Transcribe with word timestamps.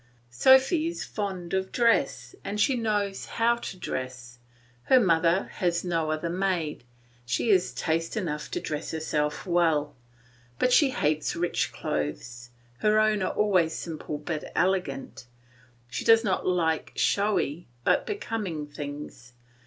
Sophy 0.31 0.87
is 0.87 1.03
fond 1.03 1.53
of 1.53 1.71
dress, 1.71 2.33
and 2.43 2.59
she 2.59 2.73
knows 2.75 3.27
how 3.27 3.55
to 3.57 3.77
dress; 3.77 4.39
her 4.85 4.99
mother 4.99 5.49
has 5.57 5.83
no 5.85 6.09
other 6.09 6.27
maid; 6.27 6.83
she 7.23 7.51
has 7.51 7.71
taste 7.71 8.17
enough 8.17 8.49
to 8.49 8.59
dress 8.59 8.89
herself 8.89 9.45
well; 9.45 9.95
but 10.57 10.73
she 10.73 10.89
hates 10.89 11.35
rich 11.35 11.71
clothes; 11.71 12.49
her 12.79 12.99
own 12.99 13.21
are 13.21 13.33
always 13.33 13.73
simple 13.73 14.17
but 14.17 14.51
elegant. 14.55 15.27
She 15.87 16.03
does 16.03 16.23
not 16.23 16.47
like 16.47 16.93
showy 16.95 17.67
but 17.83 18.07
becoming 18.07 18.65
things. 18.65 19.33